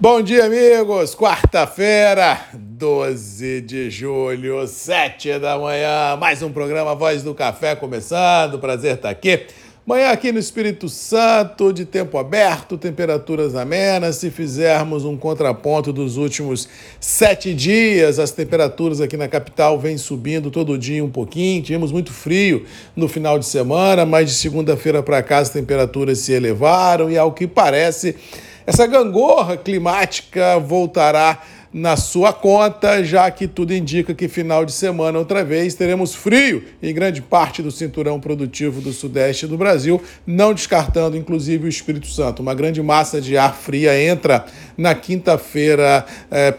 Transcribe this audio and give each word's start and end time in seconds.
Bom 0.00 0.20
dia, 0.20 0.46
amigos! 0.46 1.14
Quarta-feira, 1.14 2.40
12 2.54 3.60
de 3.60 3.88
julho, 3.88 4.66
7 4.66 5.38
da 5.38 5.56
manhã. 5.56 6.16
Mais 6.18 6.42
um 6.42 6.50
programa 6.50 6.94
Voz 6.94 7.22
do 7.22 7.34
Café 7.34 7.76
começando. 7.76 8.58
Prazer 8.58 8.96
estar 8.96 9.10
aqui. 9.10 9.46
Manhã 9.84 10.10
aqui 10.10 10.32
no 10.32 10.38
Espírito 10.38 10.88
Santo, 10.88 11.72
de 11.72 11.84
tempo 11.84 12.16
aberto, 12.16 12.78
temperaturas 12.78 13.54
amenas. 13.54 14.16
Se 14.16 14.30
fizermos 14.30 15.04
um 15.04 15.16
contraponto 15.16 15.92
dos 15.92 16.16
últimos 16.16 16.68
sete 16.98 17.52
dias, 17.52 18.18
as 18.18 18.30
temperaturas 18.30 19.00
aqui 19.00 19.16
na 19.16 19.28
capital 19.28 19.78
vêm 19.78 19.98
subindo 19.98 20.50
todo 20.50 20.78
dia 20.78 21.04
um 21.04 21.10
pouquinho. 21.10 21.62
Tivemos 21.62 21.92
muito 21.92 22.12
frio 22.12 22.64
no 22.96 23.08
final 23.08 23.38
de 23.38 23.46
semana, 23.46 24.06
mas 24.06 24.28
de 24.28 24.34
segunda-feira 24.34 25.02
para 25.02 25.22
cá 25.22 25.38
as 25.38 25.50
temperaturas 25.50 26.18
se 26.18 26.32
elevaram 26.32 27.10
e, 27.10 27.18
ao 27.18 27.32
que 27.32 27.46
parece, 27.46 28.16
essa 28.66 28.86
gangorra 28.86 29.56
climática 29.56 30.58
voltará 30.58 31.40
na 31.72 31.96
sua 31.96 32.32
conta, 32.32 33.02
já 33.02 33.30
que 33.30 33.48
tudo 33.48 33.72
indica 33.72 34.12
que 34.14 34.28
final 34.28 34.64
de 34.64 34.72
semana, 34.72 35.18
outra 35.18 35.42
vez, 35.42 35.74
teremos 35.74 36.14
frio 36.14 36.62
em 36.82 36.92
grande 36.92 37.22
parte 37.22 37.62
do 37.62 37.70
cinturão 37.70 38.20
produtivo 38.20 38.80
do 38.80 38.92
sudeste 38.92 39.46
do 39.46 39.56
Brasil, 39.56 40.02
não 40.26 40.52
descartando 40.52 41.16
inclusive 41.16 41.64
o 41.64 41.68
Espírito 41.68 42.08
Santo. 42.08 42.42
Uma 42.42 42.54
grande 42.54 42.82
massa 42.82 43.20
de 43.20 43.38
ar 43.38 43.54
fria 43.56 43.98
entra 43.98 44.44
na 44.76 44.94
quinta-feira. 44.94 46.04
Eh, 46.30 46.54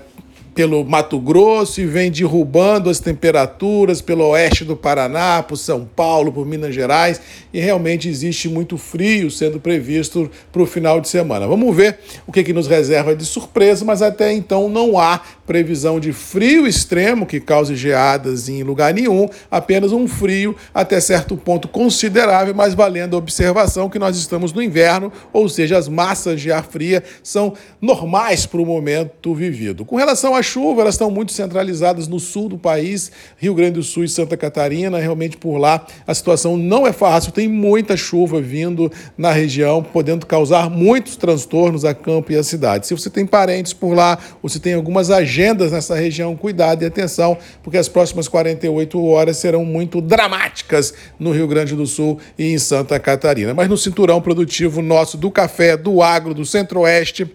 pelo 0.53 0.85
Mato 0.85 1.19
Grosso 1.19 1.81
e 1.81 1.85
vem 1.85 2.11
derrubando 2.11 2.89
as 2.89 2.99
temperaturas 2.99 4.01
pelo 4.01 4.27
oeste 4.29 4.63
do 4.63 4.75
Paraná, 4.75 5.41
por 5.41 5.57
São 5.57 5.85
Paulo, 5.85 6.31
por 6.31 6.45
Minas 6.45 6.75
Gerais, 6.75 7.19
e 7.53 7.59
realmente 7.59 8.07
existe 8.07 8.47
muito 8.47 8.77
frio 8.77 9.31
sendo 9.31 9.59
previsto 9.59 10.29
para 10.51 10.61
o 10.61 10.65
final 10.65 11.01
de 11.01 11.09
semana. 11.09 11.47
Vamos 11.47 11.75
ver 11.75 11.99
o 12.27 12.31
que, 12.31 12.43
que 12.43 12.53
nos 12.53 12.67
reserva 12.67 13.15
de 13.15 13.25
surpresa, 13.25 13.83
mas 13.83 14.01
até 14.01 14.31
então 14.31 14.69
não 14.69 14.99
há 14.99 15.21
previsão 15.45 15.99
de 15.99 16.13
frio 16.13 16.67
extremo 16.67 17.25
que 17.25 17.39
cause 17.39 17.75
geadas 17.75 18.47
em 18.47 18.63
lugar 18.63 18.93
nenhum, 18.93 19.27
apenas 19.49 19.91
um 19.91 20.07
frio 20.07 20.55
até 20.73 20.99
certo 20.99 21.35
ponto 21.35 21.67
considerável, 21.67 22.53
mas 22.55 22.73
valendo 22.73 23.15
a 23.15 23.19
observação 23.19 23.89
que 23.89 23.99
nós 23.99 24.17
estamos 24.17 24.53
no 24.53 24.61
inverno, 24.61 25.11
ou 25.31 25.49
seja, 25.49 25.77
as 25.77 25.87
massas 25.87 26.39
de 26.39 26.51
ar 26.51 26.63
fria 26.63 27.03
são 27.21 27.53
normais 27.81 28.45
para 28.45 28.61
o 28.61 28.65
momento 28.65 29.33
vivido. 29.33 29.83
Com 29.83 29.95
relação 29.95 30.35
à 30.35 30.42
chuva, 30.43 30.81
elas 30.81 30.95
estão 30.95 31.09
muito 31.09 31.31
centralizadas 31.31 32.07
no 32.07 32.19
sul 32.19 32.49
do 32.49 32.57
país, 32.57 33.11
Rio 33.37 33.55
Grande 33.55 33.73
do 33.73 33.83
Sul 33.83 34.03
e 34.03 34.09
Santa 34.09 34.37
Catarina. 34.37 34.99
Realmente 34.99 35.37
por 35.37 35.57
lá 35.57 35.85
a 36.05 36.13
situação 36.13 36.57
não 36.57 36.85
é 36.85 36.93
fácil, 36.93 37.31
tem 37.31 37.47
muita 37.47 37.97
chuva 37.97 38.41
vindo 38.41 38.91
na 39.17 39.31
região, 39.31 39.81
podendo 39.81 40.25
causar 40.25 40.69
muitos 40.69 41.15
transtornos 41.15 41.85
a 41.85 41.93
campo 41.93 42.31
e 42.31 42.35
a 42.35 42.43
cidade. 42.43 42.87
Se 42.87 42.93
você 42.93 43.09
tem 43.09 43.25
parentes 43.25 43.73
por 43.73 43.93
lá, 43.93 44.17
ou 44.41 44.49
se 44.49 44.59
tem 44.59 44.73
algumas 44.73 45.09
agendas 45.09 45.71
nessa 45.71 45.95
região, 45.95 46.35
cuidado 46.35 46.83
e 46.83 46.85
atenção, 46.85 47.37
porque 47.61 47.77
as 47.77 47.87
próximas 47.87 48.27
48 48.27 49.03
horas 49.05 49.37
serão 49.37 49.63
muito 49.65 50.01
dramáticas 50.01 50.93
no 51.17 51.31
Rio 51.31 51.47
Grande 51.47 51.75
do 51.75 51.87
Sul 51.87 52.19
e 52.37 52.53
em 52.53 52.57
Santa 52.57 52.99
Catarina. 52.99 53.53
Mas 53.53 53.69
no 53.69 53.77
cinturão 53.77 54.21
produtivo 54.21 54.81
nosso 54.81 55.17
do 55.17 55.31
café, 55.31 55.77
do 55.77 56.01
agro, 56.01 56.33
do 56.33 56.45
centro-oeste, 56.45 57.27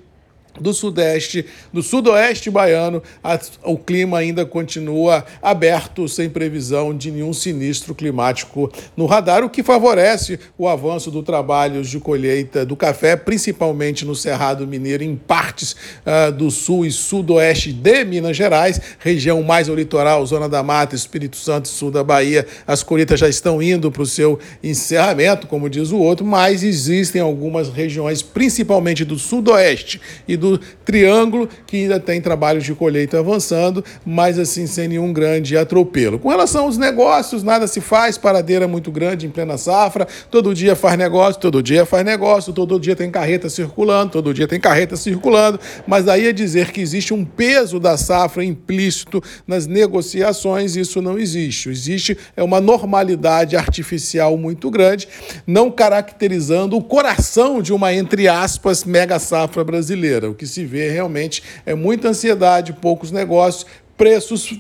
do 0.61 0.73
sudeste, 0.73 1.45
do 1.73 1.83
sudoeste 1.83 2.51
baiano, 2.51 3.03
a, 3.23 3.39
o 3.65 3.77
clima 3.77 4.19
ainda 4.19 4.45
continua 4.45 5.25
aberto, 5.43 6.09
sem 6.09 6.29
previsão 6.29 6.97
de 6.97 7.11
nenhum 7.11 7.33
sinistro 7.33 7.95
climático 7.95 8.71
no 8.97 9.07
radar, 9.07 9.45
o 9.45 9.51
que 9.51 9.63
favorece 9.63 10.39
o 10.57 10.69
avanço 10.69 11.11
do 11.11 11.23
trabalho 11.23 11.83
de 11.83 11.99
colheita 12.01 12.65
do 12.65 12.77
café, 12.77 13.17
principalmente 13.17 14.05
no 14.05 14.15
Cerrado 14.15 14.67
Mineiro, 14.67 15.03
em 15.03 15.17
partes 15.17 15.73
uh, 15.73 16.33
do 16.33 16.51
sul 16.51 16.85
e 16.85 16.91
sudoeste 16.91 17.73
de 17.73 18.05
Minas 18.05 18.37
Gerais, 18.37 18.81
região 18.99 19.43
mais 19.43 19.69
ao 19.69 19.75
litoral, 19.75 20.25
Zona 20.27 20.49
da 20.49 20.63
Mata, 20.63 20.95
Espírito 20.95 21.37
Santo 21.37 21.69
sul 21.69 21.91
da 21.91 22.03
Bahia. 22.03 22.47
As 22.67 22.83
colheitas 22.83 23.21
já 23.21 23.29
estão 23.29 23.63
indo 23.63 23.91
para 23.91 24.03
o 24.03 24.07
seu 24.07 24.39
encerramento, 24.63 25.47
como 25.47 25.69
diz 25.69 25.91
o 25.91 25.99
outro, 25.99 26.25
mas 26.25 26.63
existem 26.63 27.21
algumas 27.21 27.69
regiões, 27.69 28.23
principalmente 28.23 29.05
do 29.05 29.19
sudoeste 29.19 30.01
e 30.27 30.37
do 30.37 30.48
do 30.51 30.59
Triângulo, 30.85 31.49
que 31.67 31.77
ainda 31.77 32.01
tem 32.01 32.21
trabalhos 32.21 32.65
de 32.65 32.75
colheita 32.75 33.19
avançando, 33.19 33.85
mas 34.05 34.39
assim 34.39 34.67
sem 34.67 34.89
nenhum 34.89 35.13
grande 35.13 35.57
atropelo. 35.57 36.19
Com 36.19 36.29
relação 36.29 36.65
aos 36.65 36.79
negócios, 36.79 37.43
nada 37.43 37.67
se 37.67 37.81
faz, 37.81 38.17
paradeira 38.17 38.67
muito 38.67 38.91
grande 38.91 39.27
em 39.27 39.31
plena 39.31 39.59
safra, 39.59 40.07
todo 40.31 40.55
dia 40.55 40.75
faz 40.75 40.97
negócio, 40.97 41.41
todo 41.41 41.63
dia 41.63 41.85
faz 41.85 42.05
negócio, 42.05 42.53
todo 42.53 42.79
dia 42.79 42.97
tem 42.97 43.11
carreta 43.11 43.49
circulando, 43.49 44.13
todo 44.13 44.33
dia 44.33 44.47
tem 44.47 44.61
carreta 44.61 44.97
circulando, 44.97 45.59
mas 45.87 46.09
aí 46.09 46.29
é 46.29 46.33
dizer 46.33 46.73
que 46.73 46.81
existe 46.81 47.13
um 47.13 47.25
peso 47.25 47.79
da 47.79 47.97
safra 47.97 48.45
implícito 48.45 49.23
nas 49.47 49.67
negociações, 49.67 50.77
isso 50.77 51.03
não 51.03 51.19
existe. 51.19 51.69
Existe 51.69 52.17
é 52.37 52.43
uma 52.43 52.61
normalidade 52.61 53.57
artificial 53.57 54.37
muito 54.37 54.71
grande, 54.71 55.09
não 55.47 55.71
caracterizando 55.71 56.77
o 56.77 56.83
coração 56.83 57.61
de 57.61 57.73
uma, 57.73 57.93
entre 57.93 58.29
aspas, 58.29 58.85
mega 58.85 59.19
safra 59.19 59.65
brasileira 59.65 60.29
que 60.39 60.47
se 60.47 60.65
vê 60.65 60.89
realmente 60.89 61.43
é 61.67 61.75
muita 61.75 62.09
ansiedade, 62.09 62.73
poucos 62.73 63.11
negócios, 63.11 63.67
preços 63.97 64.59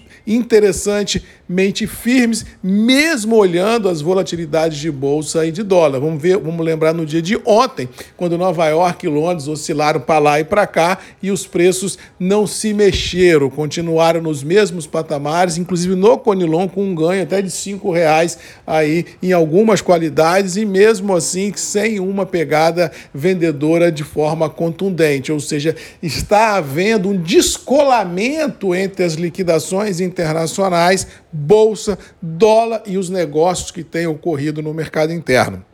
interessantemente 1.49 1.87
firmes, 1.87 2.45
mesmo 2.63 3.37
olhando 3.37 3.89
as 3.89 4.01
volatilidades 4.01 4.79
de 4.79 4.91
bolsa 4.91 5.47
e 5.47 5.51
de 5.51 5.63
dólar. 5.63 5.99
Vamos 5.99 6.21
ver, 6.21 6.37
vamos 6.37 6.65
lembrar 6.65 6.93
no 6.93 7.07
dia 7.07 7.23
de 7.23 7.41
ontem, 7.45 7.89
quando 8.17 8.37
Nova 8.37 8.67
York 8.69 9.07
e 9.07 9.09
Londres 9.09 9.49
oscilaram 9.49 10.01
para 10.01 10.19
lá 10.19 10.41
e 10.41 10.45
para 10.45 10.67
cá 10.67 10.99
e 11.23 11.31
os 11.31 11.47
preços 11.47 11.99
não 12.21 12.47
se 12.47 12.75
mexeram, 12.75 13.49
continuaram 13.49 14.21
nos 14.21 14.43
mesmos 14.43 14.87
patamares, 14.87 15.57
inclusive 15.57 15.95
no 15.95 16.19
Conilon 16.19 16.69
com 16.69 16.85
um 16.85 16.95
ganho 16.95 17.23
até 17.23 17.41
de 17.41 17.51
cinco 17.51 17.91
reais 17.91 18.39
aí 18.67 19.07
em 19.23 19.33
algumas 19.33 19.81
qualidades 19.81 20.57
e 20.57 20.65
mesmo 20.65 21.17
assim 21.17 21.53
sem 21.57 21.99
uma 21.99 22.27
pegada 22.27 22.93
vendedora 23.15 23.91
de 23.91 24.05
forma 24.05 24.51
contundente, 24.51 25.33
ou 25.33 25.41
seja, 25.41 25.75
está 26.03 26.57
havendo 26.57 27.09
um 27.09 27.17
descolamento 27.17 28.75
entre 28.75 29.05
as 29.05 29.15
liquidações 29.15 30.01
internacionais, 30.01 31.07
bolsa, 31.39 31.99
dólar 32.21 32.83
e 32.87 32.99
os 32.99 33.09
negócios 33.09 33.71
que 33.71 33.85
têm 33.85 34.07
ocorrido 34.07 34.61
no 34.61 34.75
mercado 34.75 35.13
interno. 35.13 35.65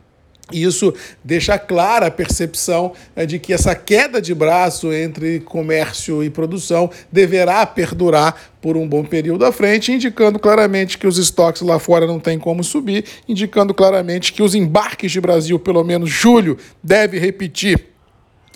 Isso 0.53 0.93
deixa 1.23 1.57
clara 1.57 2.05
a 2.05 2.11
percepção 2.11 2.93
né, 3.15 3.25
de 3.25 3.39
que 3.39 3.51
essa 3.51 3.73
queda 3.73 4.21
de 4.21 4.33
braço 4.35 4.93
entre 4.93 5.39
comércio 5.39 6.23
e 6.23 6.29
produção 6.29 6.91
deverá 7.11 7.65
perdurar 7.65 8.51
por 8.61 8.77
um 8.77 8.87
bom 8.87 9.03
período 9.03 9.43
à 9.43 9.51
frente, 9.51 9.91
indicando 9.91 10.37
claramente 10.37 10.99
que 10.99 11.07
os 11.07 11.17
estoques 11.17 11.63
lá 11.63 11.79
fora 11.79 12.05
não 12.05 12.19
têm 12.19 12.37
como 12.37 12.63
subir, 12.63 13.05
indicando 13.27 13.73
claramente 13.73 14.31
que 14.31 14.43
os 14.43 14.53
embarques 14.53 15.11
de 15.11 15.19
Brasil, 15.19 15.57
pelo 15.57 15.83
menos 15.83 16.11
julho, 16.11 16.57
deve 16.83 17.17
repetir 17.17 17.94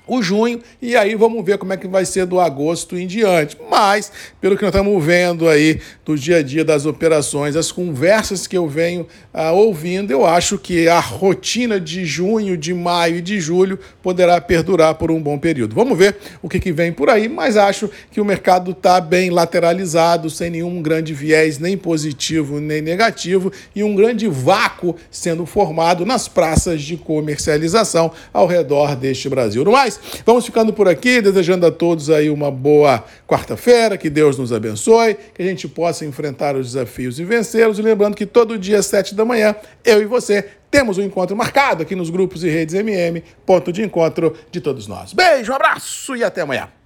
o 0.09 0.21
junho, 0.21 0.59
e 0.81 0.95
aí 0.95 1.15
vamos 1.15 1.43
ver 1.45 1.57
como 1.57 1.73
é 1.73 1.77
que 1.77 1.87
vai 1.87 2.05
ser 2.05 2.25
do 2.25 2.39
agosto 2.39 2.97
em 2.97 3.05
diante. 3.05 3.57
Mas, 3.69 4.11
pelo 4.41 4.55
que 4.57 4.63
nós 4.63 4.73
estamos 4.73 5.03
vendo 5.03 5.47
aí 5.47 5.79
do 6.05 6.17
dia 6.17 6.37
a 6.37 6.41
dia 6.41 6.65
das 6.65 6.85
operações, 6.85 7.55
as 7.55 7.71
conversas 7.71 8.47
que 8.47 8.57
eu 8.57 8.67
venho 8.67 9.07
ah, 9.33 9.51
ouvindo, 9.51 10.11
eu 10.11 10.25
acho 10.25 10.57
que 10.57 10.87
a 10.87 10.99
rotina 10.99 11.79
de 11.79 12.05
junho, 12.05 12.57
de 12.57 12.73
maio 12.73 13.17
e 13.17 13.21
de 13.21 13.39
julho 13.39 13.79
poderá 14.01 14.39
perdurar 14.41 14.95
por 14.95 15.11
um 15.11 15.21
bom 15.21 15.37
período. 15.37 15.75
Vamos 15.75 15.97
ver 15.97 16.17
o 16.41 16.49
que, 16.49 16.59
que 16.59 16.71
vem 16.71 16.91
por 16.91 17.09
aí, 17.09 17.29
mas 17.29 17.55
acho 17.57 17.89
que 18.11 18.19
o 18.19 18.25
mercado 18.25 18.71
está 18.71 18.99
bem 18.99 19.29
lateralizado, 19.29 20.29
sem 20.29 20.49
nenhum 20.49 20.81
grande 20.81 21.13
viés, 21.13 21.59
nem 21.59 21.77
positivo 21.77 22.59
nem 22.59 22.81
negativo, 22.81 23.51
e 23.75 23.83
um 23.83 23.95
grande 23.95 24.27
vácuo 24.27 24.95
sendo 25.11 25.45
formado 25.45 26.05
nas 26.05 26.27
praças 26.27 26.81
de 26.81 26.97
comercialização 26.97 28.11
ao 28.33 28.47
redor 28.47 28.95
deste 28.95 29.29
Brasil. 29.29 29.63
No 29.63 29.71
mais, 29.71 29.98
Vamos 30.25 30.45
ficando 30.45 30.73
por 30.73 30.87
aqui, 30.87 31.21
desejando 31.21 31.65
a 31.65 31.71
todos 31.71 32.09
aí 32.09 32.29
uma 32.29 32.51
boa 32.51 33.03
quarta-feira, 33.27 33.97
que 33.97 34.09
Deus 34.09 34.37
nos 34.37 34.51
abençoe, 34.53 35.17
que 35.33 35.41
a 35.41 35.45
gente 35.45 35.67
possa 35.67 36.05
enfrentar 36.05 36.55
os 36.55 36.73
desafios 36.73 37.19
e 37.19 37.23
vencê-los. 37.23 37.79
E 37.79 37.81
lembrando 37.81 38.15
que 38.15 38.25
todo 38.25 38.57
dia 38.57 38.79
às 38.79 38.85
sete 38.85 39.15
da 39.15 39.25
manhã, 39.25 39.55
eu 39.83 40.01
e 40.01 40.05
você 40.05 40.45
temos 40.71 40.97
um 40.97 41.03
encontro 41.03 41.35
marcado 41.35 41.83
aqui 41.83 41.95
nos 41.95 42.09
grupos 42.09 42.43
e 42.43 42.49
redes 42.49 42.75
MM, 42.75 43.23
ponto 43.45 43.71
de 43.71 43.83
encontro 43.83 44.35
de 44.51 44.61
todos 44.61 44.87
nós. 44.87 45.13
Beijo, 45.13 45.51
um 45.51 45.55
abraço 45.55 46.15
e 46.15 46.23
até 46.23 46.41
amanhã. 46.41 46.78